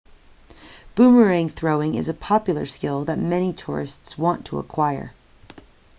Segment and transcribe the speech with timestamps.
[0.95, 5.13] boomerang throwing is a popular skill that many tourists want to acquire